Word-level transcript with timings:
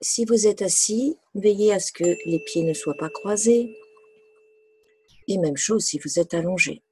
si 0.00 0.24
vous 0.24 0.46
êtes 0.46 0.62
assis, 0.62 1.16
veillez 1.34 1.72
à 1.72 1.80
ce 1.80 1.92
que 1.92 2.04
les 2.26 2.38
pieds 2.40 2.62
ne 2.62 2.72
soient 2.72 2.96
pas 2.96 3.10
croisés. 3.10 3.76
Et 5.26 5.38
même 5.38 5.56
chose 5.56 5.84
si 5.84 5.98
vous 5.98 6.18
êtes 6.18 6.34
allongé. 6.34 6.82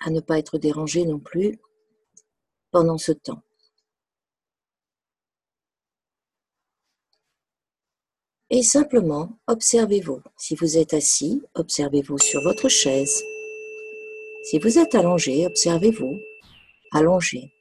À 0.00 0.10
ne 0.10 0.20
pas 0.20 0.38
être 0.38 0.58
dérangé 0.58 1.04
non 1.04 1.20
plus 1.20 1.58
pendant 2.70 2.98
ce 2.98 3.12
temps. 3.12 3.42
Et 8.50 8.62
simplement, 8.62 9.38
observez-vous. 9.46 10.20
Si 10.36 10.54
vous 10.56 10.76
êtes 10.76 10.92
assis, 10.92 11.42
observez-vous 11.54 12.18
sur 12.18 12.42
votre 12.42 12.68
chaise. 12.68 13.22
Si 14.44 14.58
vous 14.58 14.78
êtes 14.78 14.94
allongé, 14.94 15.46
observez-vous 15.46 16.18
allongé 16.92 17.52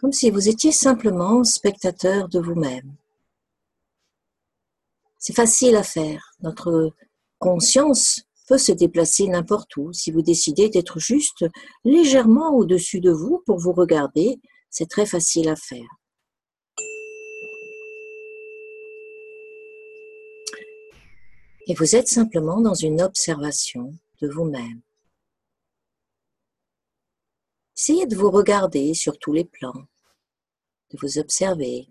comme 0.00 0.12
si 0.12 0.30
vous 0.30 0.48
étiez 0.48 0.72
simplement 0.72 1.44
spectateur 1.44 2.28
de 2.28 2.40
vous-même. 2.40 2.96
C'est 5.18 5.36
facile 5.36 5.76
à 5.76 5.82
faire. 5.82 6.32
Notre 6.40 6.92
conscience 7.38 8.22
peut 8.48 8.56
se 8.56 8.72
déplacer 8.72 9.28
n'importe 9.28 9.76
où. 9.76 9.92
Si 9.92 10.10
vous 10.10 10.22
décidez 10.22 10.70
d'être 10.70 10.98
juste 10.98 11.44
légèrement 11.84 12.56
au-dessus 12.56 13.00
de 13.00 13.10
vous 13.10 13.42
pour 13.44 13.58
vous 13.58 13.72
regarder, 13.72 14.40
c'est 14.70 14.88
très 14.88 15.04
facile 15.04 15.50
à 15.50 15.56
faire. 15.56 15.88
Et 21.66 21.74
vous 21.74 21.94
êtes 21.94 22.08
simplement 22.08 22.62
dans 22.62 22.74
une 22.74 23.02
observation 23.02 23.94
de 24.22 24.28
vous-même. 24.28 24.80
Essayez 27.76 28.06
de 28.06 28.16
vous 28.16 28.30
regarder 28.30 28.92
sur 28.94 29.18
tous 29.18 29.32
les 29.32 29.44
plans, 29.44 29.86
de 30.90 30.98
vous 31.00 31.18
observer. 31.18 31.88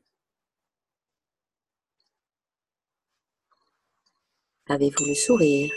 Avez-vous 4.67 5.05
le 5.05 5.15
sourire? 5.15 5.73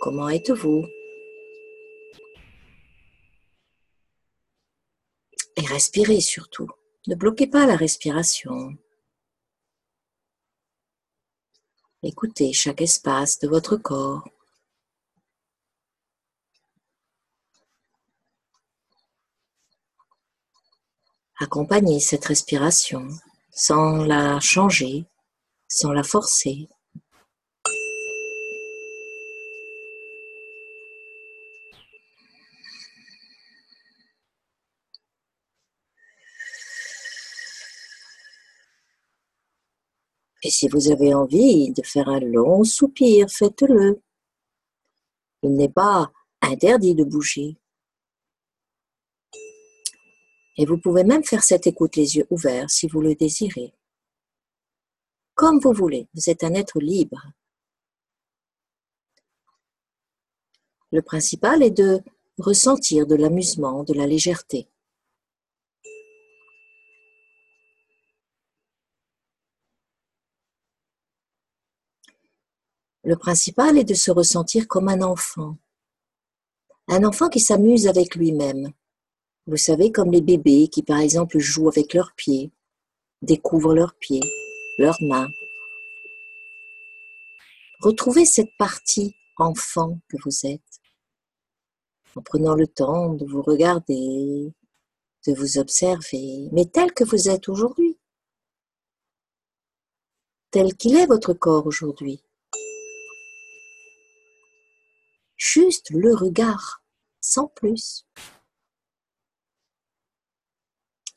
Comment 0.00 0.28
êtes-vous? 0.28 0.84
Et 5.56 5.66
respirez 5.66 6.20
surtout. 6.20 6.68
Ne 7.06 7.14
bloquez 7.14 7.46
pas 7.46 7.66
la 7.66 7.76
respiration. 7.76 8.76
Écoutez 12.02 12.52
chaque 12.52 12.80
espace 12.80 13.38
de 13.40 13.48
votre 13.48 13.76
corps. 13.76 14.28
Accompagnez 21.40 22.00
cette 22.00 22.24
respiration 22.24 23.06
sans 23.52 24.04
la 24.04 24.40
changer, 24.40 25.04
sans 25.68 25.92
la 25.92 26.02
forcer. 26.02 26.68
Et 40.42 40.50
si 40.50 40.66
vous 40.68 40.90
avez 40.90 41.14
envie 41.14 41.70
de 41.72 41.82
faire 41.82 42.08
un 42.08 42.18
long 42.18 42.64
soupir, 42.64 43.30
faites-le. 43.30 44.02
Il 45.44 45.54
n'est 45.54 45.68
pas 45.68 46.10
interdit 46.42 46.96
de 46.96 47.04
bouger. 47.04 47.58
Et 50.58 50.66
vous 50.66 50.76
pouvez 50.76 51.04
même 51.04 51.22
faire 51.22 51.44
cette 51.44 51.68
écoute 51.68 51.94
les 51.94 52.16
yeux 52.16 52.26
ouverts 52.30 52.68
si 52.68 52.88
vous 52.88 53.00
le 53.00 53.14
désirez. 53.14 53.72
Comme 55.34 55.60
vous 55.60 55.72
voulez, 55.72 56.08
vous 56.14 56.28
êtes 56.28 56.42
un 56.42 56.52
être 56.52 56.80
libre. 56.80 57.22
Le 60.90 61.00
principal 61.00 61.62
est 61.62 61.70
de 61.70 62.00
ressentir 62.38 63.06
de 63.06 63.14
l'amusement, 63.14 63.84
de 63.84 63.94
la 63.94 64.06
légèreté. 64.06 64.68
Le 73.04 73.16
principal 73.16 73.78
est 73.78 73.84
de 73.84 73.94
se 73.94 74.10
ressentir 74.10 74.66
comme 74.66 74.88
un 74.88 75.02
enfant. 75.02 75.56
Un 76.88 77.04
enfant 77.04 77.28
qui 77.28 77.38
s'amuse 77.38 77.86
avec 77.86 78.16
lui-même, 78.16 78.72
vous 79.48 79.56
savez, 79.56 79.90
comme 79.90 80.12
les 80.12 80.20
bébés 80.20 80.68
qui, 80.68 80.82
par 80.82 81.00
exemple, 81.00 81.38
jouent 81.38 81.68
avec 81.68 81.94
leurs 81.94 82.12
pieds, 82.14 82.52
découvrent 83.22 83.74
leurs 83.74 83.94
pieds, 83.94 84.22
leurs 84.76 84.98
mains. 85.00 85.30
Retrouvez 87.80 88.26
cette 88.26 88.54
partie 88.58 89.14
enfant 89.38 89.98
que 90.10 90.18
vous 90.22 90.44
êtes, 90.44 90.80
en 92.14 92.20
prenant 92.20 92.54
le 92.54 92.66
temps 92.66 93.14
de 93.14 93.24
vous 93.24 93.40
regarder, 93.40 94.52
de 95.26 95.32
vous 95.32 95.56
observer, 95.56 96.50
mais 96.52 96.66
tel 96.66 96.92
que 96.92 97.04
vous 97.04 97.30
êtes 97.30 97.48
aujourd'hui, 97.48 97.98
tel 100.50 100.74
qu'il 100.74 100.94
est 100.94 101.06
votre 101.06 101.32
corps 101.32 101.66
aujourd'hui. 101.66 102.22
Juste 105.36 105.88
le 105.88 106.14
regard, 106.14 106.82
sans 107.22 107.46
plus 107.46 108.04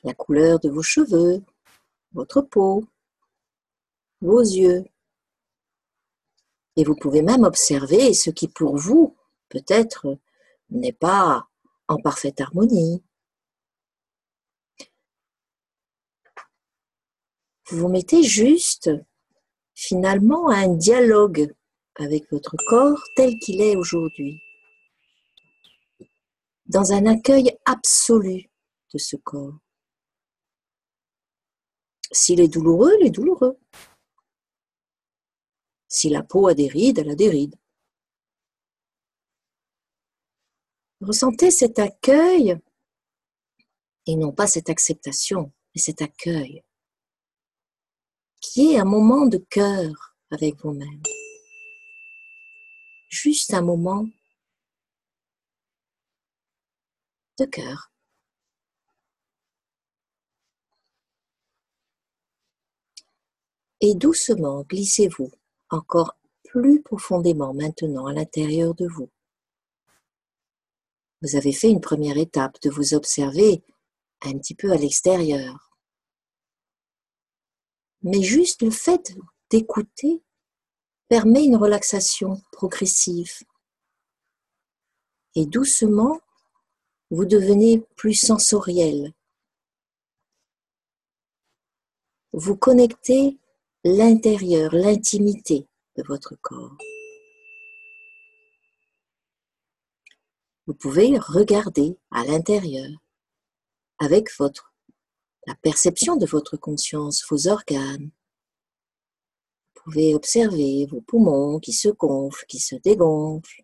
la 0.04 0.14
couleur 0.14 0.60
de 0.60 0.70
vos 0.70 0.82
cheveux, 0.82 1.44
votre 2.14 2.42
peau, 2.42 2.86
vos 4.22 4.42
yeux. 4.42 4.86
Et 6.76 6.84
vous 6.84 6.96
pouvez 6.96 7.22
même 7.22 7.44
observer 7.44 8.14
ce 8.14 8.30
qui 8.30 8.48
pour 8.48 8.78
vous 8.78 9.16
peut-être 9.50 10.18
n'est 10.70 10.94
pas 10.94 11.48
en 11.88 11.98
parfaite 11.98 12.40
harmonie. 12.40 13.04
Vous 17.68 17.78
vous 17.78 17.90
mettez 17.90 18.24
juste 18.24 18.90
finalement 19.74 20.50
un 20.50 20.70
dialogue 20.70 21.54
avec 21.96 22.30
votre 22.32 22.56
corps 22.68 23.02
tel 23.16 23.38
qu'il 23.40 23.62
est 23.62 23.76
aujourd'hui, 23.76 24.42
dans 26.66 26.94
un 26.94 27.06
accueil 27.06 27.58
absolu 27.66 28.50
de 28.94 28.98
ce 28.98 29.16
corps. 29.18 29.58
S'il 32.12 32.40
est 32.40 32.48
douloureux, 32.48 32.94
il 33.00 33.08
est 33.08 33.12
douloureux. 33.12 33.58
Si 35.88 36.10
la 36.10 36.24
peau 36.24 36.48
a 36.48 36.54
des 36.54 36.68
rides, 36.68 37.00
elle 37.00 37.10
a 37.10 37.16
des 37.16 37.30
rides. 37.30 37.56
Ressentez 41.02 41.52
cet 41.52 41.80
accueil 41.80 42.58
et 44.06 44.16
non 44.16 44.32
pas 44.32 44.48
cette 44.48 44.70
acceptation, 44.70 45.52
mais 45.74 45.82
cet 45.82 46.02
accueil 46.02 46.64
qui 48.42 48.74
est 48.74 48.80
un 48.80 48.86
moment 48.86 49.28
de 49.28 49.38
cœur 49.38 50.18
avec 50.32 50.56
vous-même. 50.62 51.02
Juste 53.08 53.54
un 53.54 53.62
moment 53.62 54.08
de 57.38 57.46
cœur. 57.46 57.91
Et 63.82 63.96
doucement 63.96 64.64
glissez-vous 64.64 65.32
encore 65.70 66.16
plus 66.44 66.82
profondément 66.82 67.54
maintenant 67.54 68.08
à 68.08 68.14
l'intérieur 68.14 68.76
de 68.76 68.88
vous. 68.88 69.10
Vous 71.22 71.36
avez 71.36 71.54
fait 71.54 71.70
une 71.70 71.82
première 71.82 72.18
étape 72.18 72.60
de 72.62 72.70
vous 72.70 72.94
observer 72.94 73.64
un 74.22 74.38
petit 74.38 74.56
peu 74.56 74.72
à 74.72 74.76
l'extérieur. 74.76 75.72
Mais 78.04 78.22
juste 78.22 78.62
le 78.62 78.72
fait 78.72 79.16
d'écouter 79.50 80.22
permet 81.08 81.44
une 81.44 81.56
relaxation 81.56 82.42
progressive. 82.52 83.34
Et 85.36 85.46
doucement, 85.46 86.20
vous 87.12 87.26
devenez 87.26 87.80
plus 87.96 88.14
sensoriel. 88.14 89.14
Vous 92.34 92.56
connectez 92.56 93.38
l'intérieur, 93.84 94.74
l'intimité 94.74 95.68
de 95.98 96.04
votre 96.08 96.36
corps. 96.42 96.78
Vous 100.68 100.76
pouvez 100.76 101.18
regarder 101.18 101.98
à 102.12 102.24
l'intérieur 102.24 102.90
avec 103.98 104.30
votre 104.38 104.72
la 105.48 105.56
perception 105.56 106.18
de 106.18 106.28
votre 106.28 106.56
conscience, 106.56 107.26
vos 107.28 107.48
organes. 107.48 108.12
Vous 109.74 109.82
pouvez 109.84 110.14
observer 110.14 110.86
vos 110.86 111.02
poumons 111.02 111.60
qui 111.60 111.74
se 111.74 111.90
gonflent, 111.90 112.46
qui 112.46 112.60
se 112.60 112.76
dégonflent. 112.76 113.64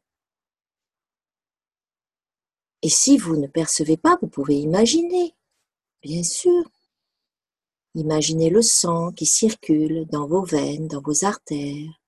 Et 2.82 2.90
si 2.90 3.20
vous 3.20 3.38
ne 3.38 3.46
percevez 3.46 3.98
pas, 3.98 4.18
vous 4.22 4.28
pouvez 4.28 4.56
imaginer, 4.56 5.36
bien 6.02 6.24
sûr. 6.24 6.64
Imaginez 7.98 8.52
le 8.52 8.62
sang 8.62 9.12
qui 9.12 9.26
circule 9.26 10.06
dans 10.06 10.28
vos 10.28 10.44
veines, 10.44 10.88
dans 10.88 11.02
vos 11.02 11.26
artères. 11.26 12.00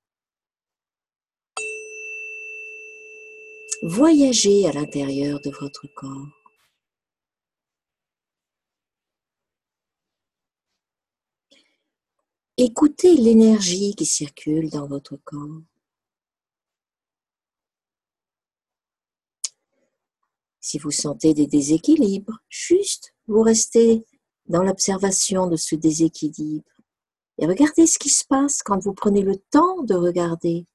Voyagez 3.81 4.67
à 4.67 4.71
l'intérieur 4.71 5.39
de 5.41 5.49
votre 5.49 5.87
corps. 5.95 6.27
Écoutez 12.57 13.15
l'énergie 13.15 13.95
qui 13.95 14.05
circule 14.05 14.69
dans 14.69 14.85
votre 14.85 15.15
corps. 15.15 15.63
Si 20.59 20.77
vous 20.77 20.91
sentez 20.91 21.33
des 21.33 21.47
déséquilibres, 21.47 22.43
juste 22.47 23.15
vous 23.25 23.41
restez 23.41 24.05
dans 24.49 24.63
l'observation 24.63 25.47
de 25.47 25.55
ce 25.55 25.75
déséquilibre 25.75 26.69
et 27.37 27.45
regardez 27.45 27.87
ce 27.87 27.97
qui 27.97 28.09
se 28.09 28.25
passe 28.25 28.61
quand 28.61 28.79
vous 28.79 28.93
prenez 28.93 29.21
le 29.21 29.37
temps 29.37 29.81
de 29.83 29.95
regarder. 29.95 30.65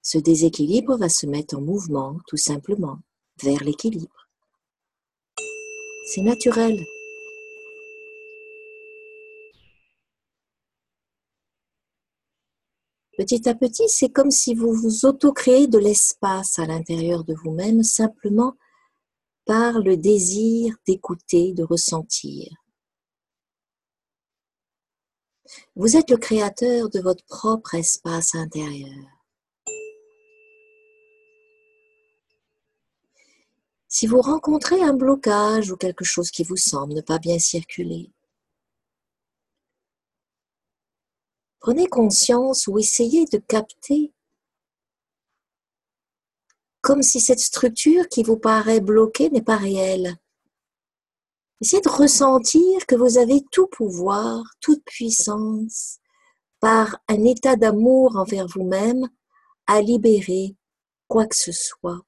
Ce 0.00 0.18
déséquilibre 0.18 0.96
va 0.96 1.08
se 1.08 1.26
mettre 1.26 1.56
en 1.56 1.60
mouvement 1.60 2.18
tout 2.28 2.36
simplement 2.36 2.98
vers 3.42 3.64
l'équilibre. 3.64 4.28
C'est 6.06 6.22
naturel. 6.22 6.84
Petit 13.18 13.48
à 13.48 13.54
petit, 13.54 13.88
c'est 13.88 14.08
comme 14.08 14.30
si 14.30 14.54
vous 14.54 14.72
vous 14.72 15.04
auto-créez 15.04 15.66
de 15.66 15.78
l'espace 15.78 16.58
à 16.58 16.66
l'intérieur 16.66 17.24
de 17.24 17.34
vous-même 17.34 17.82
simplement 17.82 18.56
par 19.44 19.80
le 19.80 19.96
désir 19.96 20.74
d'écouter, 20.86 21.52
de 21.52 21.62
ressentir. 21.62 22.48
Vous 25.74 25.96
êtes 25.96 26.10
le 26.10 26.16
créateur 26.16 26.88
de 26.88 27.00
votre 27.00 27.24
propre 27.24 27.74
espace 27.74 28.34
intérieur. 28.34 29.06
Si 33.88 34.06
vous 34.06 34.22
rencontrez 34.22 34.82
un 34.82 34.94
blocage 34.94 35.70
ou 35.70 35.76
quelque 35.76 36.04
chose 36.04 36.30
qui 36.30 36.44
vous 36.44 36.56
semble 36.56 36.94
ne 36.94 37.02
pas 37.02 37.18
bien 37.18 37.38
circuler, 37.38 38.10
Prenez 41.62 41.86
conscience 41.86 42.66
ou 42.66 42.80
essayez 42.80 43.24
de 43.26 43.38
capter 43.38 44.12
comme 46.82 47.02
si 47.02 47.20
cette 47.20 47.38
structure 47.38 48.08
qui 48.08 48.24
vous 48.24 48.36
paraît 48.36 48.80
bloquée 48.80 49.30
n'est 49.30 49.40
pas 49.40 49.56
réelle. 49.56 50.16
Essayez 51.60 51.80
de 51.80 51.88
ressentir 51.88 52.86
que 52.86 52.96
vous 52.96 53.18
avez 53.18 53.40
tout 53.52 53.68
pouvoir, 53.68 54.42
toute 54.60 54.84
puissance, 54.84 56.00
par 56.58 56.98
un 57.08 57.24
état 57.24 57.54
d'amour 57.54 58.16
envers 58.16 58.48
vous-même, 58.48 59.08
à 59.68 59.80
libérer 59.80 60.56
quoi 61.06 61.26
que 61.26 61.36
ce 61.36 61.52
soit. 61.52 62.00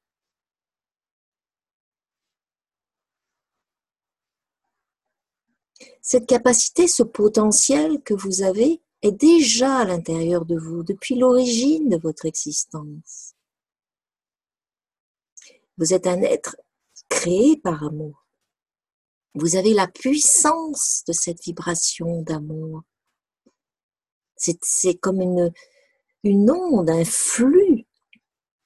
Cette 6.02 6.26
capacité, 6.26 6.88
ce 6.88 7.04
potentiel 7.04 8.02
que 8.02 8.14
vous 8.14 8.42
avez, 8.42 8.82
est 9.02 9.12
déjà 9.12 9.78
à 9.78 9.84
l'intérieur 9.84 10.44
de 10.44 10.58
vous 10.58 10.82
depuis 10.82 11.14
l'origine 11.14 11.88
de 11.88 11.96
votre 11.96 12.26
existence. 12.26 13.33
Vous 15.78 15.92
êtes 15.92 16.06
un 16.06 16.22
être 16.22 16.56
créé 17.08 17.56
par 17.56 17.82
amour. 17.82 18.26
Vous 19.34 19.56
avez 19.56 19.74
la 19.74 19.88
puissance 19.88 21.02
de 21.08 21.12
cette 21.12 21.42
vibration 21.42 22.22
d'amour. 22.22 22.82
C'est 24.36 24.94
comme 24.94 25.20
une, 25.20 25.52
une 26.22 26.50
onde, 26.50 26.90
un 26.90 27.04
flux, 27.04 27.86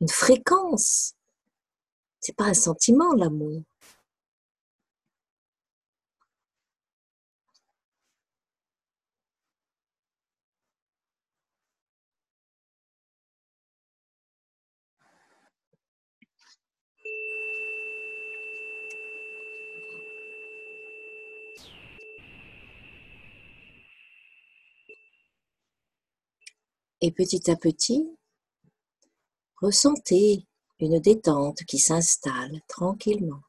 une 0.01 0.09
fréquence. 0.09 1.15
C'est 2.21 2.37
pas 2.37 2.47
un 2.47 2.55
sentiment, 2.55 3.15
l'amour. 3.15 3.63
Et 27.01 27.13
petit 27.13 27.49
à 27.51 27.57
petit, 27.57 28.11
ressentez 29.61 30.47
une 30.81 30.99
détente 30.99 31.63
qui 31.65 31.79
s'installe 31.79 32.61
tranquillement. 32.67 33.43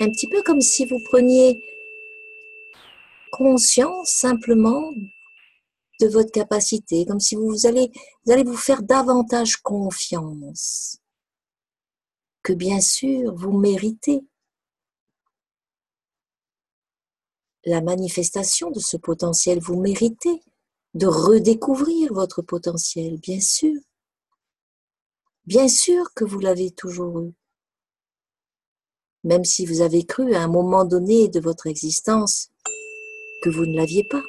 Un 0.00 0.10
petit 0.10 0.28
peu 0.28 0.42
comme 0.42 0.60
si 0.60 0.86
vous 0.86 0.98
preniez 1.04 1.62
conscience 3.30 4.08
simplement 4.08 4.92
de 6.00 6.06
votre 6.08 6.32
capacité, 6.32 7.04
comme 7.06 7.20
si 7.20 7.36
vous 7.36 7.66
allez, 7.66 7.90
vous 8.44 8.56
faire 8.56 8.82
davantage 8.82 9.58
confiance, 9.58 10.98
que 12.42 12.52
bien 12.52 12.80
sûr 12.80 13.34
vous 13.34 13.52
méritez 13.52 14.24
la 17.66 17.80
manifestation 17.80 18.70
de 18.70 18.80
ce 18.80 18.96
potentiel. 18.96 19.58
Vous 19.58 19.80
méritez 19.80 20.42
de 20.94 21.06
redécouvrir 21.06 22.12
votre 22.12 22.42
potentiel, 22.42 23.18
bien 23.18 23.40
sûr. 23.40 23.80
Bien 25.46 25.68
sûr 25.68 26.12
que 26.14 26.24
vous 26.24 26.38
l'avez 26.38 26.70
toujours 26.70 27.20
eu. 27.20 27.32
Même 29.24 29.44
si 29.44 29.66
vous 29.66 29.80
avez 29.80 30.04
cru 30.04 30.34
à 30.34 30.42
un 30.42 30.48
moment 30.48 30.84
donné 30.84 31.28
de 31.28 31.40
votre 31.40 31.66
existence 31.66 32.50
que 33.42 33.50
vous 33.50 33.66
ne 33.66 33.76
l'aviez 33.76 34.04
pas. 34.10 34.22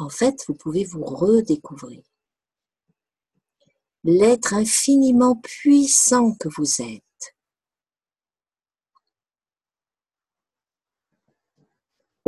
En 0.00 0.08
fait, 0.08 0.44
vous 0.46 0.54
pouvez 0.54 0.84
vous 0.84 1.04
redécouvrir. 1.04 2.02
L'être 4.04 4.54
infiniment 4.54 5.36
puissant 5.36 6.34
que 6.34 6.48
vous 6.56 6.82
êtes 6.82 7.02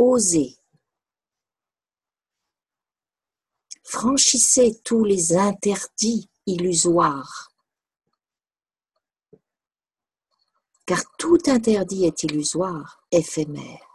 Osez. 0.03 0.57
Franchissez 3.83 4.81
tous 4.83 5.03
les 5.03 5.37
interdits 5.37 6.27
illusoires. 6.47 7.51
Car 10.87 11.03
tout 11.19 11.37
interdit 11.45 12.05
est 12.05 12.23
illusoire, 12.23 13.03
éphémère. 13.11 13.87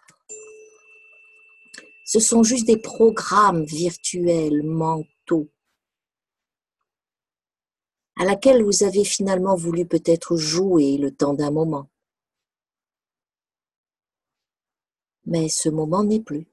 Ce 2.04 2.20
sont 2.20 2.44
juste 2.44 2.68
des 2.68 2.80
programmes 2.80 3.64
virtuels, 3.64 4.62
mentaux, 4.62 5.50
à 8.14 8.24
laquelle 8.24 8.62
vous 8.62 8.84
avez 8.84 9.04
finalement 9.04 9.56
voulu 9.56 9.84
peut-être 9.84 10.36
jouer 10.36 10.98
le 10.98 11.10
temps 11.10 11.34
d'un 11.34 11.50
moment. 11.50 11.90
Mais 15.26 15.48
ce 15.48 15.68
moment 15.68 16.04
n'est 16.04 16.22
plus. 16.22 16.46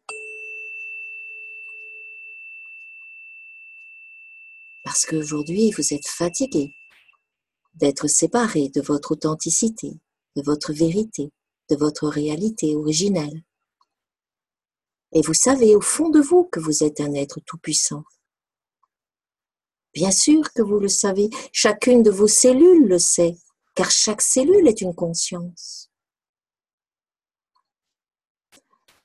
Parce 4.83 5.05
qu'aujourd'hui, 5.05 5.71
vous 5.71 5.93
êtes 5.93 6.07
fatigué 6.07 6.73
d'être 7.75 8.07
séparé 8.07 8.69
de 8.69 8.81
votre 8.81 9.13
authenticité, 9.13 9.99
de 10.35 10.41
votre 10.43 10.73
vérité, 10.73 11.31
de 11.69 11.75
votre 11.75 12.07
réalité 12.07 12.75
originelle. 12.75 13.43
Et 15.13 15.21
vous 15.21 15.33
savez 15.33 15.75
au 15.75 15.81
fond 15.81 16.09
de 16.09 16.19
vous 16.19 16.45
que 16.45 16.59
vous 16.59 16.83
êtes 16.83 16.99
un 16.99 17.13
être 17.13 17.39
tout-puissant. 17.45 18.03
Bien 19.93 20.11
sûr 20.11 20.51
que 20.53 20.63
vous 20.63 20.79
le 20.79 20.87
savez, 20.87 21.29
chacune 21.51 22.01
de 22.01 22.09
vos 22.09 22.27
cellules 22.27 22.87
le 22.87 22.97
sait, 22.97 23.37
car 23.75 23.91
chaque 23.91 24.21
cellule 24.21 24.67
est 24.67 24.81
une 24.81 24.95
conscience. 24.95 25.92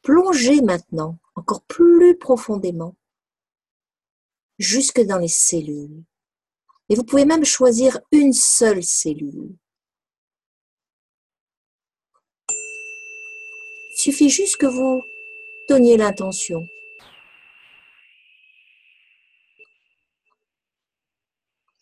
Plongez 0.08 0.62
maintenant 0.62 1.18
encore 1.34 1.60
plus 1.64 2.16
profondément 2.16 2.96
jusque 4.58 5.02
dans 5.02 5.18
les 5.18 5.28
cellules. 5.28 6.02
Et 6.88 6.94
vous 6.94 7.04
pouvez 7.04 7.26
même 7.26 7.44
choisir 7.44 8.00
une 8.10 8.32
seule 8.32 8.82
cellule. 8.82 9.54
Il 12.48 14.00
suffit 14.00 14.30
juste 14.30 14.56
que 14.56 14.64
vous 14.64 15.02
donniez 15.68 15.98
l'intention. 15.98 16.66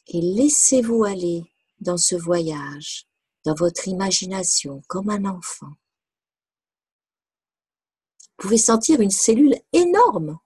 et 0.09 0.21
laissez-vous 0.21 1.04
aller 1.04 1.45
dans 1.80 1.97
ce 1.97 2.16
voyage, 2.16 3.06
dans 3.45 3.54
votre 3.54 3.87
imagination, 3.87 4.83
comme 4.88 5.11
un 5.11 5.26
enfant. 5.26 5.76
Pouvez 8.37 8.59
sentir 8.59 9.00
une 9.00 9.11
cellule 9.11 9.55
énorme 9.73 10.38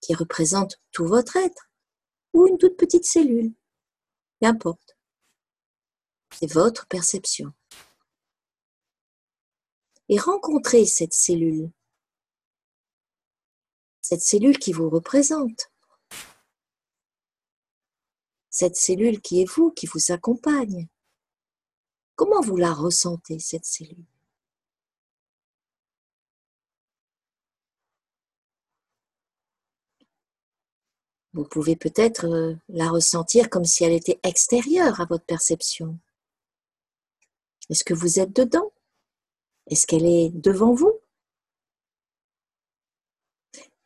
qui 0.00 0.14
représente 0.14 0.80
tout 0.92 1.06
votre 1.06 1.36
être, 1.36 1.70
ou 2.34 2.46
une 2.46 2.58
toute 2.58 2.76
petite 2.76 3.06
cellule, 3.06 3.54
qu'importe. 4.40 4.96
C'est 6.32 6.52
votre 6.52 6.86
perception. 6.86 7.52
Et 10.08 10.18
rencontrez 10.18 10.84
cette 10.84 11.14
cellule, 11.14 11.70
cette 14.02 14.20
cellule 14.20 14.58
qui 14.58 14.72
vous 14.72 14.90
représente, 14.90 15.70
cette 18.50 18.76
cellule 18.76 19.20
qui 19.22 19.40
est 19.40 19.50
vous, 19.50 19.70
qui 19.70 19.86
vous 19.86 20.12
accompagne. 20.12 20.88
Comment 22.16 22.42
vous 22.42 22.56
la 22.56 22.72
ressentez, 22.72 23.38
cette 23.38 23.64
cellule? 23.64 24.04
Vous 31.34 31.44
pouvez 31.44 31.74
peut-être 31.74 32.26
euh, 32.26 32.54
la 32.68 32.88
ressentir 32.88 33.50
comme 33.50 33.64
si 33.64 33.82
elle 33.82 33.92
était 33.92 34.20
extérieure 34.22 35.00
à 35.00 35.04
votre 35.04 35.24
perception. 35.24 35.98
Est-ce 37.68 37.82
que 37.82 37.92
vous 37.92 38.20
êtes 38.20 38.34
dedans? 38.36 38.72
Est-ce 39.66 39.84
qu'elle 39.84 40.06
est 40.06 40.30
devant 40.30 40.74
vous? 40.74 40.92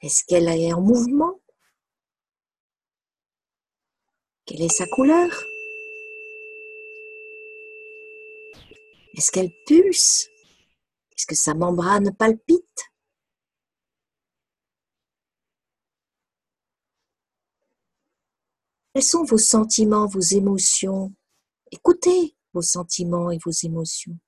Est-ce 0.02 0.25
qu'elle 0.25 0.49
est 0.49 0.75
en 0.75 0.83
mouvement? 0.83 1.40
Quelle 4.45 4.62
est 4.62 4.69
sa 4.69 4.87
couleur? 4.87 5.31
Est-ce 9.17 9.33
qu'elle 9.33 9.52
pulse? 9.67 10.28
Est-ce 11.17 11.26
que 11.26 11.35
sa 11.35 11.55
membrane 11.55 12.14
palpite? 12.14 12.93
Quels 18.99 19.07
sont 19.07 19.23
vos 19.23 19.38
sentiments, 19.38 20.09
vos 20.09 20.19
émotions? 20.19 21.12
Écoutez 21.71 22.35
vos 22.52 22.62
sentiments 22.62 23.31
et 23.31 23.38
vos 23.45 23.52
émotions. 23.52 24.19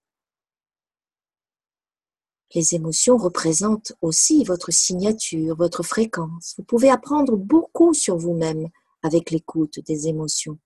Les 2.55 2.77
émotions 2.77 3.17
représentent 3.17 3.95
aussi 4.01 4.45
votre 4.45 4.71
signature, 4.71 5.57
votre 5.57 5.83
fréquence. 5.83 6.55
Vous 6.57 6.63
pouvez 6.63 6.89
apprendre 6.89 7.37
beaucoup 7.37 7.95
sur 7.95 8.17
vous-même 8.17 8.69
avec 9.03 9.33
l'écoute 9.33 9.81
des 9.81 10.07
émotions. 10.07 10.57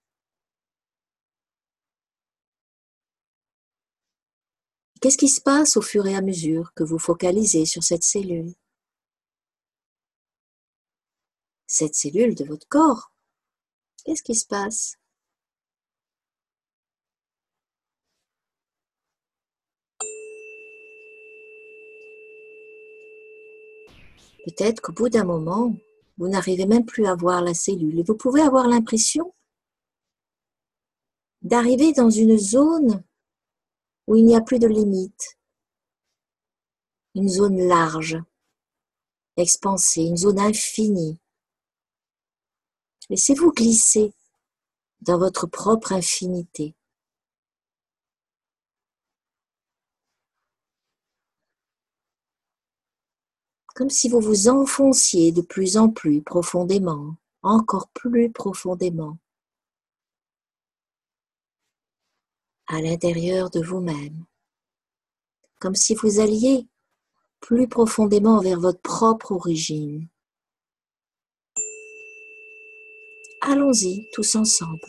Qu'est-ce 5.01 5.17
qui 5.17 5.31
se 5.31 5.41
passe 5.41 5.79
au 5.79 5.81
fur 5.81 6.07
et 6.07 6.15
à 6.15 6.21
mesure 6.21 6.75
que 6.75 6.85
vous 6.85 6.99
focalisez 6.99 7.65
sur 7.65 7.83
cette 7.83 8.05
cellule? 8.05 8.53
Cette 11.67 11.95
cellule 11.95 12.35
de 12.35 12.45
votre 12.45 12.69
corps 12.69 13.14
Qu'est-ce 14.05 14.23
qui 14.23 14.35
se 14.35 14.47
passe? 14.47 14.97
Peut-être 24.45 24.83
qu'au 24.83 24.93
bout 24.93 25.09
d'un 25.09 25.25
moment, 25.25 25.75
vous 26.19 26.29
n'arrivez 26.29 26.67
même 26.67 26.85
plus 26.85 27.07
à 27.07 27.15
voir 27.15 27.41
la 27.41 27.55
cellule 27.55 27.99
et 27.99 28.03
vous 28.03 28.15
pouvez 28.15 28.43
avoir 28.43 28.69
l'impression 28.69 29.35
d'arriver 31.41 31.93
dans 31.93 32.11
une 32.11 32.37
zone 32.37 33.03
où 34.07 34.17
il 34.17 34.27
n'y 34.27 34.37
a 34.37 34.43
plus 34.43 34.59
de 34.59 34.67
limite, 34.67 35.39
une 37.15 37.29
zone 37.29 37.67
large, 37.67 38.19
expansée, 39.39 40.03
une 40.03 40.17
zone 40.19 40.39
infinie. 40.39 41.19
Laissez-vous 43.11 43.53
glisser 43.53 44.15
dans 45.03 45.19
votre 45.19 45.47
propre 45.47 45.93
infinité. 45.93 46.75
Comme 53.75 53.91
si 53.91 54.09
vous 54.09 54.21
vous 54.21 54.49
enfonciez 54.49 55.33
de 55.33 55.43
plus 55.43 55.77
en 55.77 55.91
plus 55.91 56.23
profondément, 56.23 57.17
encore 57.43 57.89
plus 57.89 58.31
profondément, 58.31 59.19
à 62.67 62.81
l'intérieur 62.81 63.51
de 63.51 63.61
vous-même. 63.61 64.25
Comme 65.61 65.75
si 65.75 65.95
vous 65.95 66.21
alliez 66.21 66.67
plus 67.41 67.69
profondément 67.69 68.41
vers 68.41 68.61
votre 68.61 68.81
propre 68.81 69.33
origine. 69.33 70.09
Allons-y 73.47 74.09
tous 74.11 74.37
ensemble. 74.37 74.81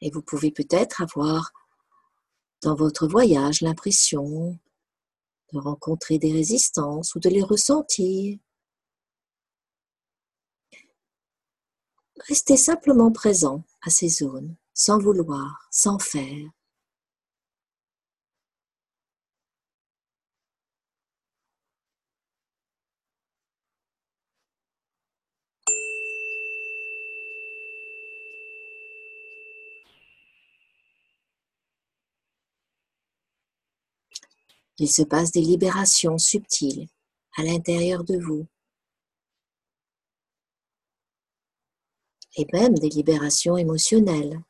Et 0.00 0.12
vous 0.12 0.22
pouvez 0.22 0.52
peut-être 0.52 1.02
avoir 1.02 1.52
dans 2.62 2.76
votre 2.76 3.08
voyage 3.08 3.62
l'impression 3.62 4.56
de 5.52 5.58
rencontrer 5.58 6.18
des 6.18 6.32
résistances 6.32 7.16
ou 7.16 7.18
de 7.18 7.28
les 7.28 7.42
ressentir. 7.42 8.38
Restez 12.28 12.56
simplement 12.56 13.10
présent 13.10 13.64
à 13.82 13.90
ces 13.90 14.08
zones, 14.08 14.54
sans 14.72 15.00
vouloir, 15.00 15.66
sans 15.72 15.98
faire. 15.98 16.48
Il 34.78 34.90
se 34.90 35.02
passe 35.02 35.30
des 35.30 35.40
libérations 35.40 36.18
subtiles 36.18 36.88
à 37.36 37.42
l'intérieur 37.42 38.02
de 38.04 38.18
vous. 38.18 38.46
Et 42.36 42.46
même 42.52 42.74
des 42.74 42.88
libérations 42.88 43.56
émotionnelles. 43.56 44.40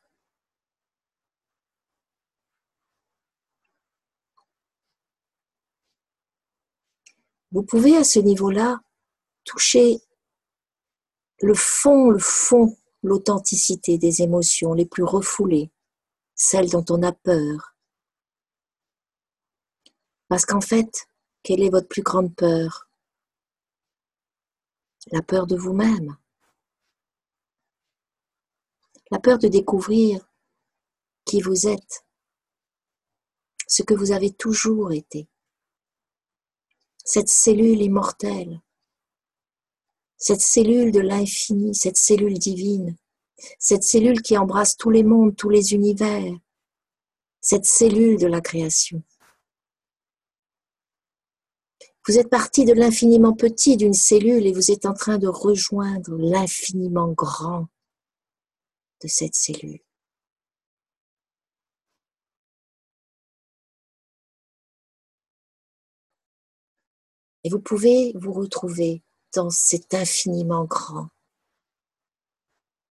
Vous 7.51 7.63
pouvez 7.63 7.95
à 7.95 8.03
ce 8.03 8.19
niveau-là 8.19 8.81
toucher 9.43 9.99
le 11.39 11.53
fond, 11.53 12.09
le 12.09 12.19
fond, 12.19 12.75
l'authenticité 13.03 13.97
des 13.97 14.23
émotions 14.23 14.73
les 14.73 14.85
plus 14.85 15.03
refoulées, 15.03 15.71
celles 16.33 16.69
dont 16.69 16.85
on 16.89 17.03
a 17.03 17.11
peur, 17.11 17.74
parce 20.27 20.45
qu'en 20.45 20.61
fait, 20.61 21.07
quelle 21.43 21.61
est 21.61 21.69
votre 21.69 21.87
plus 21.87 22.01
grande 22.01 22.35
peur? 22.35 22.89
La 25.11 25.21
peur 25.21 25.45
de 25.45 25.55
vous-même. 25.55 26.17
La 29.11 29.19
peur 29.19 29.37
de 29.37 29.47
découvrir 29.47 30.27
qui 31.25 31.41
vous 31.41 31.67
êtes, 31.67 32.05
ce 33.67 33.83
que 33.83 33.93
vous 33.93 34.11
avez 34.11 34.31
toujours 34.31 34.91
été. 34.91 35.27
Cette 37.03 37.29
cellule 37.29 37.81
immortelle, 37.81 38.61
cette 40.17 40.41
cellule 40.41 40.91
de 40.91 41.01
l'infini, 41.01 41.75
cette 41.75 41.97
cellule 41.97 42.39
divine, 42.39 42.95
cette 43.59 43.83
cellule 43.83 44.21
qui 44.21 44.37
embrasse 44.37 44.75
tous 44.77 44.89
les 44.89 45.03
mondes, 45.03 45.35
tous 45.35 45.49
les 45.49 45.73
univers, 45.73 46.33
cette 47.41 47.65
cellule 47.65 48.17
de 48.17 48.27
la 48.27 48.41
création. 48.41 49.03
Vous 52.07 52.19
êtes 52.19 52.29
parti 52.29 52.65
de 52.65 52.73
l'infiniment 52.73 53.33
petit 53.33 53.77
d'une 53.77 53.93
cellule 53.93 54.45
et 54.45 54.53
vous 54.53 54.69
êtes 54.69 54.85
en 54.85 54.93
train 54.93 55.17
de 55.17 55.27
rejoindre 55.27 56.15
l'infiniment 56.17 57.11
grand 57.11 57.67
de 59.01 59.07
cette 59.07 59.33
cellule. 59.33 59.79
Et 67.43 67.49
vous 67.49 67.59
pouvez 67.59 68.13
vous 68.15 68.33
retrouver 68.33 69.03
dans 69.33 69.49
cet 69.49 69.95
infiniment 69.95 70.65
grand, 70.65 71.09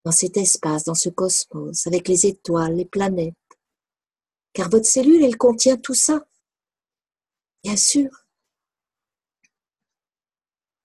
dans 0.06 0.12
cet 0.12 0.38
espace, 0.38 0.86
dans 0.86 0.96
ce 0.96 1.10
cosmos, 1.10 1.86
avec 1.86 2.08
les 2.08 2.26
étoiles, 2.26 2.76
les 2.76 2.86
planètes. 2.86 3.36
Car 4.54 4.70
votre 4.70 4.86
cellule, 4.86 5.24
elle 5.24 5.38
contient 5.38 5.78
tout 5.78 5.96
ça. 5.96 6.26
Bien 7.64 7.78
sûr, 7.78 8.23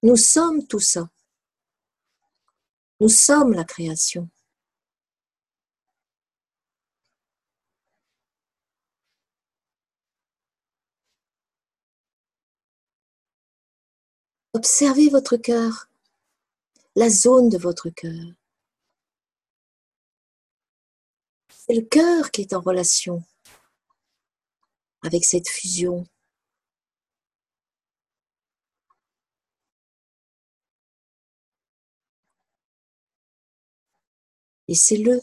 nous 0.02 0.16
sommes 0.16 0.66
tout 0.66 0.80
ça. 0.80 1.08
Nous 3.00 3.08
sommes 3.08 3.52
la 3.52 3.64
création. 3.64 4.28
Observez 14.54 15.08
votre 15.08 15.36
cœur, 15.36 15.88
la 16.96 17.10
zone 17.10 17.48
de 17.48 17.58
votre 17.58 17.90
cœur. 17.90 18.34
C'est 21.50 21.74
le 21.74 21.82
cœur 21.82 22.30
qui 22.32 22.40
est 22.40 22.54
en 22.54 22.60
relation 22.60 23.22
avec 25.02 25.24
cette 25.24 25.48
fusion. 25.48 26.06
Laissez-le 34.68 35.20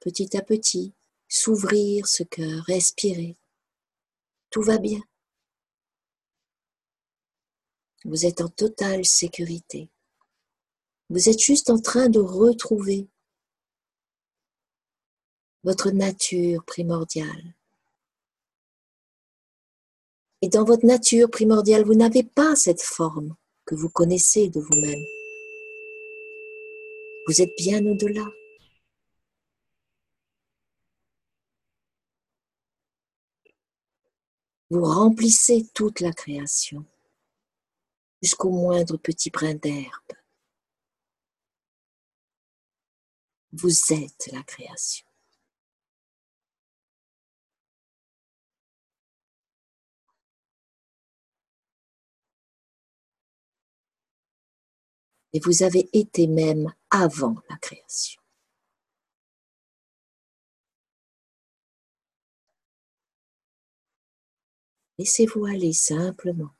petit 0.00 0.36
à 0.36 0.42
petit 0.42 0.94
s'ouvrir 1.28 2.06
ce 2.06 2.22
cœur, 2.22 2.64
respirer. 2.64 3.36
Tout 4.50 4.62
va 4.62 4.78
bien. 4.78 5.00
Vous 8.04 8.24
êtes 8.24 8.40
en 8.40 8.48
totale 8.48 9.04
sécurité. 9.04 9.90
Vous 11.10 11.28
êtes 11.28 11.40
juste 11.40 11.70
en 11.70 11.78
train 11.78 12.08
de 12.08 12.20
retrouver 12.20 13.08
votre 15.62 15.90
nature 15.90 16.64
primordiale. 16.64 17.54
Et 20.40 20.48
dans 20.48 20.64
votre 20.64 20.86
nature 20.86 21.28
primordiale, 21.28 21.84
vous 21.84 21.94
n'avez 21.94 22.22
pas 22.22 22.54
cette 22.54 22.82
forme 22.82 23.34
que 23.64 23.74
vous 23.74 23.90
connaissez 23.90 24.48
de 24.48 24.60
vous-même. 24.60 25.04
Vous 27.26 27.42
êtes 27.42 27.52
bien 27.58 27.84
au-delà. 27.84 28.24
Vous 34.68 34.84
remplissez 34.84 35.68
toute 35.74 36.00
la 36.00 36.12
création 36.12 36.84
jusqu'au 38.20 38.50
moindre 38.50 38.96
petit 38.96 39.30
brin 39.30 39.54
d'herbe. 39.54 40.12
Vous 43.52 43.92
êtes 43.92 44.28
la 44.32 44.42
création. 44.42 45.06
Et 55.32 55.40
vous 55.40 55.62
avez 55.62 55.88
été 55.92 56.26
même 56.26 56.74
avant 56.90 57.36
la 57.48 57.56
création. 57.58 58.25
Laissez-vous 64.98 65.44
aller 65.44 65.74
simplement. 65.74 66.50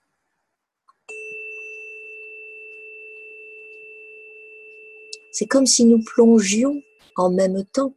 C'est 5.33 5.47
comme 5.47 5.67
si 5.67 5.85
nous 5.85 6.03
plongions 6.03 6.83
en 7.17 7.31
même 7.31 7.65
temps 7.65 7.95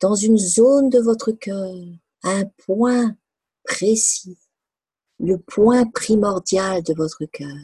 dans 0.00 0.14
une 0.14 0.38
zone 0.38 0.90
de 0.90 1.00
votre 1.00 1.32
cœur, 1.32 1.74
un 2.22 2.44
point 2.66 3.16
précis, 3.64 4.38
le 5.18 5.38
point 5.38 5.86
primordial 5.86 6.82
de 6.82 6.94
votre 6.94 7.24
cœur. 7.24 7.56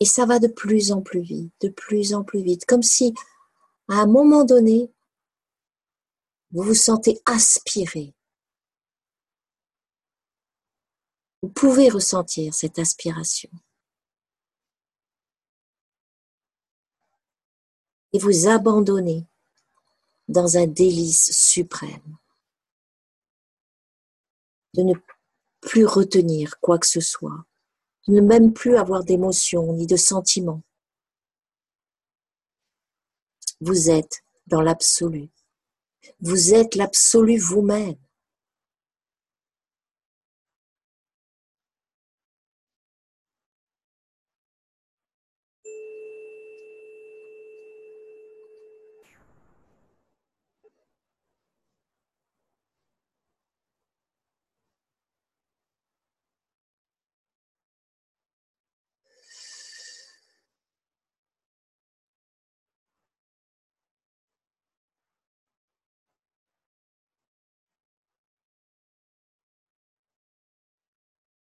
Et 0.00 0.04
ça 0.04 0.26
va 0.26 0.40
de 0.40 0.48
plus 0.48 0.90
en 0.90 1.00
plus 1.00 1.20
vite, 1.20 1.52
de 1.60 1.68
plus 1.68 2.12
en 2.12 2.24
plus 2.24 2.42
vite, 2.42 2.66
comme 2.66 2.82
si 2.82 3.14
à 3.88 3.94
un 3.94 4.06
moment 4.06 4.44
donné, 4.44 4.90
vous 6.52 6.62
vous 6.62 6.74
sentez 6.74 7.20
aspirer 7.24 8.14
Vous 11.42 11.48
pouvez 11.48 11.88
ressentir 11.88 12.54
cette 12.54 12.78
aspiration. 12.78 13.50
Et 18.12 18.18
vous 18.18 18.46
abandonner 18.46 19.26
dans 20.28 20.56
un 20.56 20.66
délice 20.66 21.32
suprême. 21.32 22.18
De 24.74 24.82
ne 24.82 24.94
plus 25.60 25.84
retenir 25.84 26.60
quoi 26.60 26.78
que 26.78 26.86
ce 26.86 27.00
soit, 27.00 27.44
de 28.06 28.12
ne 28.12 28.20
même 28.20 28.52
plus 28.52 28.76
avoir 28.76 29.02
d'émotion 29.02 29.72
ni 29.72 29.86
de 29.86 29.96
sentiment. 29.96 30.62
Vous 33.60 33.90
êtes 33.90 34.22
dans 34.46 34.60
l'absolu. 34.60 35.30
Vous 36.20 36.54
êtes 36.54 36.74
l'absolu 36.74 37.38
vous-même. 37.38 37.96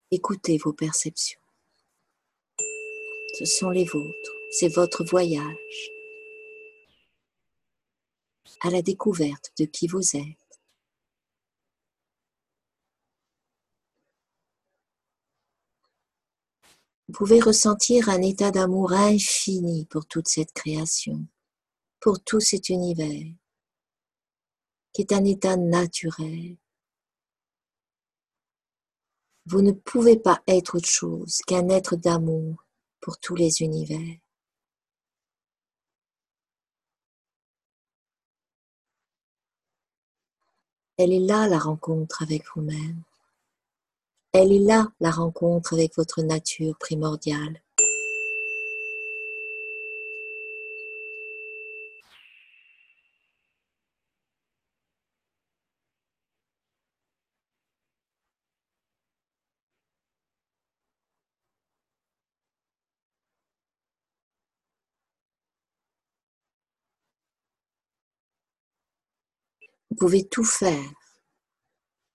Écoutez 0.09 0.57
vos 0.57 0.71
perceptions. 0.71 1.41
Ce 3.37 3.43
sont 3.43 3.69
les 3.69 3.83
vôtres, 3.83 4.31
c'est 4.51 4.69
votre 4.69 5.03
voyage 5.03 5.91
à 8.61 8.69
la 8.69 8.81
découverte 8.81 9.51
de 9.59 9.65
qui 9.65 9.87
vous 9.87 10.15
êtes. 10.15 10.61
Vous 17.09 17.13
pouvez 17.13 17.41
ressentir 17.41 18.07
un 18.07 18.21
état 18.21 18.51
d'amour 18.51 18.93
infini 18.93 19.85
pour 19.87 20.05
toute 20.05 20.29
cette 20.29 20.53
création, 20.53 21.27
pour 21.99 22.23
tout 22.23 22.39
cet 22.39 22.69
univers, 22.69 23.33
qui 24.93 25.01
est 25.01 25.11
un 25.11 25.25
état 25.25 25.57
naturel, 25.57 26.55
vous 29.49 29.61
ne 29.61 29.71
pouvez 29.71 30.17
pas 30.17 30.41
être 30.45 30.75
autre 30.75 30.89
chose 30.89 31.37
qu'un 31.47 31.69
être 31.69 31.95
d'amour 31.95 32.65
pour 32.99 33.17
tous 33.17 33.35
les 33.35 33.61
univers. 33.61 34.17
Elle 40.97 41.13
est 41.13 41.19
là 41.19 41.47
la 41.47 41.59
rencontre 41.59 42.23
avec 42.23 42.43
vous-même. 42.53 43.03
Elle 44.33 44.51
est 44.51 44.59
là 44.59 44.91
la 44.99 45.11
rencontre 45.11 45.75
avec 45.75 45.95
votre 45.95 46.21
nature 46.23 46.77
primordiale. 46.77 47.61
Vous 69.89 69.95
pouvez 69.95 70.27
tout 70.27 70.43
faire. 70.43 70.91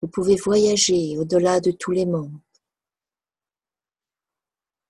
Vous 0.01 0.09
pouvez 0.09 0.37
voyager 0.37 1.17
au-delà 1.19 1.61
de 1.61 1.71
tous 1.71 1.93
les 1.93 2.07
mondes 2.07 2.41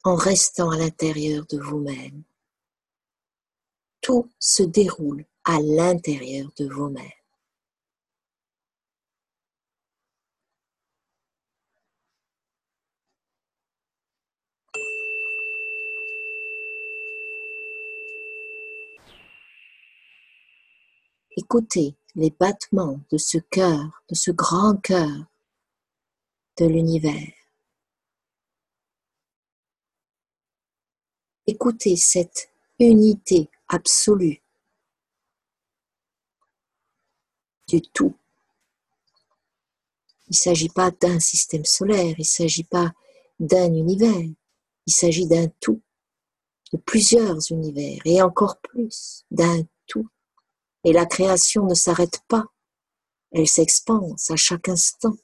en 0.05 0.17
restant 0.17 0.71
à 0.71 0.79
l'intérieur 0.79 1.47
de 1.47 1.59
vous-même. 1.59 2.25
Tout 4.01 4.29
se 4.39 4.63
déroule 4.63 5.25
à 5.45 5.61
l'intérieur 5.61 6.51
de 6.57 6.69
vous-même. 6.69 7.11
Écoutez 21.37 21.97
les 22.15 22.31
battements 22.31 23.01
de 23.11 23.19
ce 23.19 23.39
cœur, 23.39 24.03
de 24.09 24.15
ce 24.15 24.31
grand 24.31 24.77
cœur 24.77 25.27
de 26.59 26.67
l'univers. 26.67 27.33
Écoutez 31.47 31.97
cette 31.97 32.51
unité 32.79 33.51
absolue 33.69 34.43
du 37.69 37.81
tout. 37.81 38.17
Il 40.27 40.33
ne 40.33 40.37
s'agit 40.37 40.69
pas 40.69 40.91
d'un 40.91 41.19
système 41.21 41.65
solaire, 41.65 42.15
il 42.17 42.21
ne 42.21 42.25
s'agit 42.25 42.65
pas 42.65 42.93
d'un 43.41 43.73
univers, 43.73 44.29
il 44.87 44.93
s'agit 44.93 45.27
d'un 45.27 45.49
tout, 45.61 45.83
de 46.73 46.79
plusieurs 46.79 47.39
univers 47.51 48.01
et 48.05 48.23
encore 48.23 48.59
plus 48.61 49.25
d'un. 49.31 49.63
Et 50.85 50.93
la 50.93 51.07
création 51.07 51.67
ne 51.67 51.75
s'arrête 51.75 52.21
pas, 52.27 52.47
elle 53.31 53.49
s'expanse 53.49 54.31
à 54.31 54.37
chaque 54.37 54.69
instant. 54.69 55.17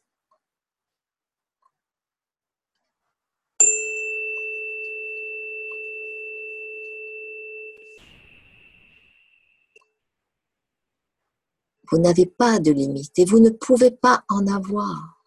Vous 11.90 11.98
n'avez 11.98 12.26
pas 12.26 12.58
de 12.58 12.70
limite 12.70 13.18
et 13.18 13.24
vous 13.24 13.40
ne 13.40 13.48
pouvez 13.50 13.90
pas 13.90 14.24
en 14.28 14.46
avoir. 14.46 15.24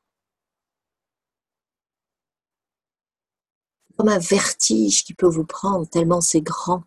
Comme 3.97 4.09
un 4.09 4.19
vertige 4.19 5.03
qui 5.03 5.13
peut 5.13 5.27
vous 5.27 5.45
prendre 5.45 5.87
tellement 5.89 6.21
c'est 6.21 6.41
grand. 6.41 6.83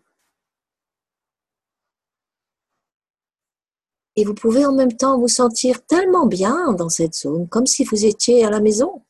Et 4.16 4.24
vous 4.24 4.34
pouvez 4.34 4.64
en 4.64 4.72
même 4.72 4.96
temps 4.96 5.18
vous 5.18 5.28
sentir 5.28 5.84
tellement 5.86 6.26
bien 6.26 6.72
dans 6.72 6.88
cette 6.88 7.14
zone, 7.14 7.48
comme 7.48 7.66
si 7.66 7.84
vous 7.84 8.04
étiez 8.04 8.44
à 8.44 8.50
la 8.50 8.60
maison. 8.60 9.04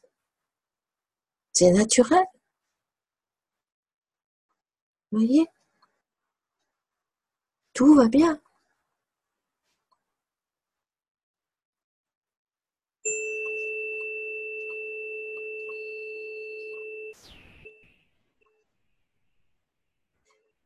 C'est 1.52 1.70
naturel. 1.70 2.24
Vous 5.12 5.18
voyez? 5.18 5.46
Tout 7.74 7.94
va 7.94 8.08
bien. 8.08 8.40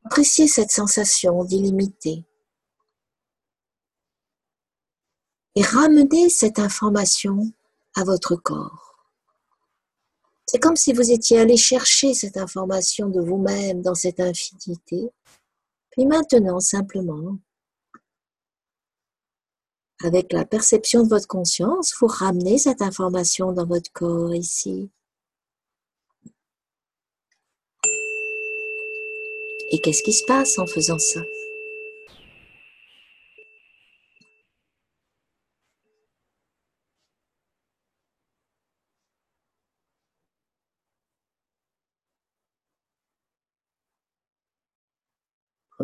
Appréciez 0.05 0.49
cette 0.49 0.71
sensation 0.71 1.45
d'illimité 1.45 2.28
et 5.59 5.63
ramenez 5.63 6.29
cette 6.29 6.61
information 6.61 7.51
à 7.97 8.05
votre 8.05 8.37
corps. 8.37 8.95
C'est 10.47 10.61
comme 10.61 10.77
si 10.77 10.93
vous 10.93 11.11
étiez 11.11 11.41
allé 11.41 11.57
chercher 11.57 12.15
cette 12.15 12.37
information 12.37 13.09
de 13.09 13.21
vous-même 13.21 13.83
dans 13.83 13.97
cette 13.97 14.21
infinité. 14.21 15.11
Puis 15.91 16.07
maintenant, 16.07 16.61
simplement, 16.61 17.39
avec 20.05 20.33
la 20.33 20.45
perception 20.45 21.03
de 21.03 21.09
votre 21.09 21.27
conscience, 21.27 21.93
vous 22.01 22.07
ramenez 22.07 22.59
cette 22.59 22.81
information 22.81 23.51
dans 23.51 23.67
votre 23.67 23.91
corps 23.91 24.37
ici. 24.37 24.89
Et 29.73 29.81
qu'est-ce 29.81 30.05
qui 30.05 30.13
se 30.13 30.25
passe 30.25 30.57
en 30.61 30.69
faisant 30.69 31.01
ça? 31.01 31.21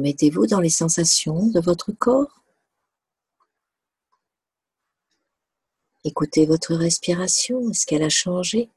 Remettez-vous 0.05 0.47
dans 0.47 0.61
les 0.61 0.69
sensations 0.69 1.47
de 1.47 1.61
votre 1.61 1.91
corps. 1.91 2.45
Écoutez 6.05 6.45
votre 6.45 6.75
respiration. 6.75 7.71
Est-ce 7.71 7.87
qu'elle 7.87 8.03
a 8.03 8.11
changé? 8.11 8.69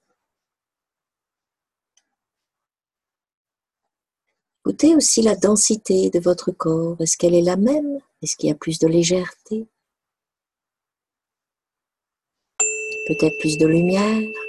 Écoutez 4.61 4.95
aussi 4.95 5.21
la 5.21 5.35
densité 5.35 6.09
de 6.09 6.19
votre 6.21 6.53
corps. 6.53 6.95
Est-ce 7.01 7.17
qu'elle 7.17 7.35
est 7.35 7.41
la 7.41 7.57
même? 7.57 7.99
Est-ce 8.21 8.37
qu'il 8.37 8.47
y 8.47 8.53
a 8.53 8.55
plus 8.55 8.79
de 8.79 8.87
légèreté? 8.87 9.67
Peut-être 12.57 13.37
plus 13.41 13.57
de 13.57 13.67
lumière? 13.67 14.46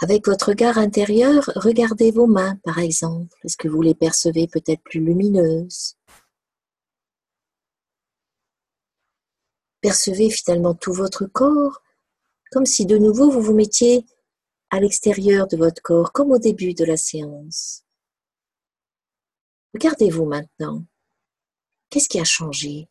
Avec 0.00 0.26
votre 0.26 0.50
regard 0.50 0.78
intérieur, 0.78 1.50
regardez 1.56 2.12
vos 2.12 2.28
mains, 2.28 2.56
par 2.62 2.78
exemple. 2.78 3.36
Est-ce 3.44 3.56
que 3.56 3.66
vous 3.66 3.82
les 3.82 3.96
percevez 3.96 4.46
peut-être 4.46 4.82
plus 4.82 5.00
lumineuses? 5.00 5.96
Percevez 9.80 10.30
finalement 10.30 10.74
tout 10.74 10.92
votre 10.92 11.26
corps, 11.26 11.82
comme 12.52 12.66
si 12.66 12.86
de 12.86 12.96
nouveau 12.96 13.30
vous 13.30 13.42
vous 13.42 13.54
mettiez 13.54 14.06
à 14.70 14.78
l'extérieur 14.78 15.48
de 15.48 15.56
votre 15.56 15.82
corps, 15.82 16.12
comme 16.12 16.30
au 16.30 16.38
début 16.38 16.74
de 16.74 16.84
la 16.84 16.96
séance. 16.96 17.82
Regardez-vous 19.74 20.26
maintenant. 20.26 20.84
Qu'est-ce 21.90 22.08
qui 22.08 22.20
a 22.20 22.24
changé? 22.24 22.88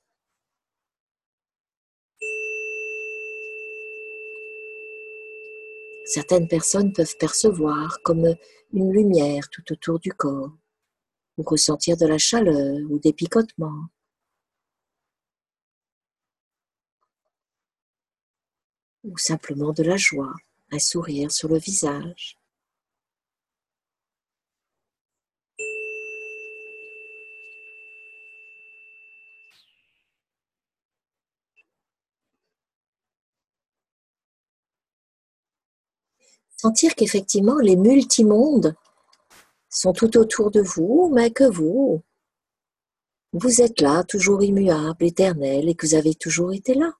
Certaines 6.07 6.47
personnes 6.47 6.93
peuvent 6.93 7.17
percevoir 7.19 7.99
comme 8.03 8.33
une 8.73 8.91
lumière 8.93 9.49
tout 9.49 9.63
autour 9.71 9.99
du 9.99 10.11
corps, 10.13 10.51
ou 11.37 11.43
ressentir 11.43 11.97
de 11.97 12.05
la 12.05 12.17
chaleur 12.17 12.79
ou 12.89 12.99
des 12.99 13.13
picotements. 13.13 13.89
ou 19.07 19.17
simplement 19.17 19.71
de 19.71 19.83
la 19.83 19.97
joie, 19.97 20.33
un 20.71 20.79
sourire 20.79 21.31
sur 21.31 21.47
le 21.49 21.57
visage. 21.57 22.37
Sentir 36.59 36.95
qu'effectivement 36.95 37.57
les 37.57 37.75
multimondes 37.75 38.75
sont 39.69 39.93
tout 39.93 40.17
autour 40.17 40.51
de 40.51 40.61
vous, 40.61 41.11
mais 41.13 41.31
que 41.31 41.43
vous, 41.43 42.01
vous 43.33 43.61
êtes 43.61 43.81
là, 43.81 44.03
toujours 44.03 44.43
immuable, 44.43 45.05
éternel, 45.05 45.69
et 45.69 45.75
que 45.75 45.85
vous 45.85 45.95
avez 45.95 46.15
toujours 46.15 46.53
été 46.53 46.73
là. 46.73 46.93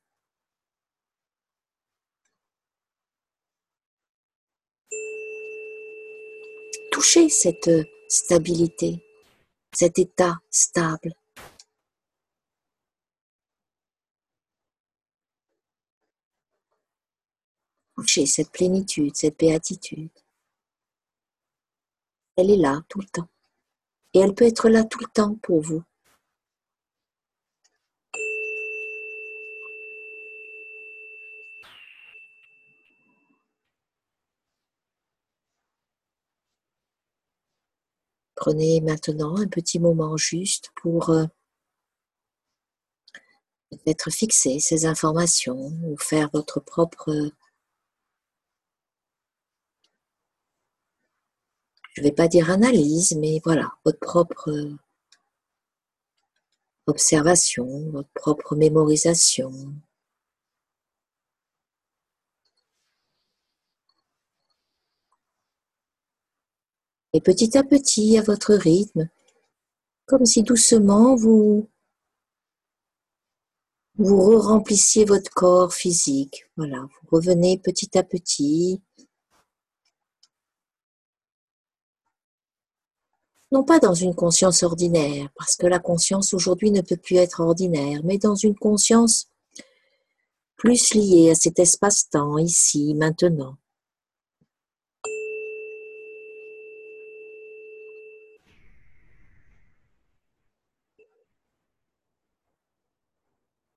toucher 6.98 7.30
cette 7.30 7.70
stabilité, 8.10 9.06
cet 9.72 10.00
état 10.00 10.40
stable. 10.50 11.14
Toucher 17.98 18.28
cette 18.28 18.52
plénitude, 18.52 19.16
cette 19.16 19.40
béatitude. 19.40 20.12
Elle 22.36 22.52
est 22.52 22.58
là 22.58 22.84
tout 22.90 23.00
le 23.00 23.08
temps. 23.08 23.28
Et 24.14 24.20
elle 24.20 24.36
peut 24.36 24.46
être 24.46 24.70
là 24.70 24.84
tout 24.84 25.00
le 25.00 25.08
temps 25.08 25.34
pour 25.42 25.62
vous. 25.62 25.82
Prenez 38.36 38.80
maintenant 38.82 39.38
un 39.38 39.48
petit 39.48 39.80
moment 39.80 40.18
juste 40.18 40.70
pour 40.76 41.10
euh, 41.10 41.26
peut-être 43.72 44.12
fixer 44.12 44.60
ces 44.60 44.86
informations 44.86 45.72
ou 45.84 45.98
faire 45.98 46.30
votre 46.32 46.60
propre 46.60 47.32
je 51.98 52.04
ne 52.04 52.10
vais 52.10 52.14
pas 52.14 52.28
dire 52.28 52.52
analyse, 52.52 53.16
mais 53.18 53.42
voilà, 53.44 53.72
votre 53.84 53.98
propre 53.98 54.52
observation, 56.86 57.90
votre 57.90 58.10
propre 58.14 58.56
mémorisation. 58.56 59.52
Et 67.14 67.20
petit 67.20 67.58
à 67.58 67.64
petit, 67.64 68.20
à 68.20 68.22
votre 68.22 68.54
rythme, 68.54 69.10
comme 70.06 70.28
si 70.28 70.44
doucement 70.44 71.16
vous 71.16 71.68
vous 73.96 74.40
remplissiez 74.40 75.04
votre 75.04 75.32
corps 75.32 75.74
physique. 75.74 76.46
Voilà, 76.58 76.78
vous 76.78 77.18
revenez 77.18 77.58
petit 77.58 77.98
à 77.98 78.04
petit. 78.04 78.84
Non 83.52 83.64
pas 83.64 83.80
dans 83.80 83.94
une 83.94 84.14
conscience 84.14 84.64
ordinaire, 84.64 85.30
parce 85.38 85.56
que 85.56 85.68
la 85.68 85.80
conscience 85.80 86.34
aujourd'hui 86.34 86.72
ne 86.72 86.82
peut 86.82 86.98
plus 86.98 87.16
être 87.16 87.40
ordinaire, 87.40 88.02
mais 88.04 88.18
dans 88.18 88.36
une 88.36 88.56
conscience 88.56 89.30
plus 90.58 90.94
liée 90.94 91.30
à 91.32 91.36
cet 91.36 91.60
espace-temps, 91.60 92.38
ici, 92.40 92.94
maintenant. 92.96 93.58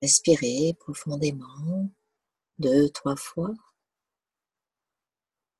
Respirez 0.01 0.75
profondément, 0.79 1.89
deux, 2.57 2.89
trois 2.89 3.15
fois. 3.15 3.53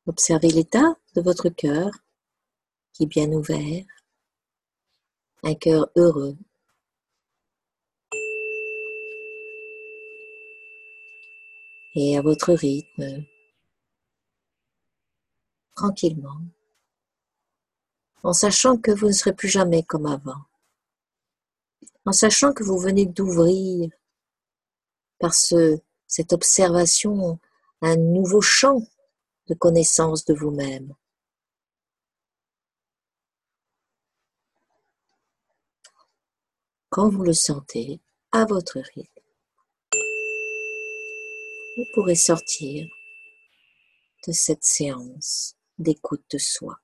Observez 0.08 0.50
l'état 0.50 0.96
de 1.16 1.22
votre 1.22 1.50
cœur 1.50 1.92
qui 2.92 3.04
est 3.04 3.08
bien 3.08 3.32
ouvert, 3.32 3.86
un 5.44 5.56
cœur 5.56 5.90
heureux. 5.96 6.38
Et 11.96 12.18
à 12.18 12.22
votre 12.22 12.54
rythme, 12.54 13.26
tranquillement, 15.76 16.42
en 18.24 18.34
sachant 18.34 18.78
que 18.78 18.92
vous 18.92 19.08
ne 19.08 19.14
serez 19.14 19.34
plus 19.34 19.50
jamais 19.50 19.84
comme 19.84 20.06
avant, 20.06 20.46
en 22.06 22.14
sachant 22.14 22.54
que 22.54 22.64
vous 22.64 22.78
venez 22.78 23.06
d'ouvrir 23.06 23.90
par 25.20 25.34
cette 25.34 26.34
observation 26.34 27.40
un 27.82 27.98
nouveau 27.98 28.42
champ 28.42 28.82
de 29.48 29.54
connaissance 29.54 30.24
de 30.24 30.34
vous-même. 30.34 30.94
Quand 36.94 37.08
vous 37.08 37.24
le 37.24 37.32
sentez, 37.32 38.02
à 38.34 38.44
votre 38.44 38.78
rythme, 38.78 39.22
vous 41.78 41.86
pourrez 41.94 42.16
sortir 42.16 42.86
de 44.28 44.34
cette 44.34 44.66
séance 44.66 45.56
d'écoute 45.78 46.26
de 46.34 46.38
soi. 46.38 46.76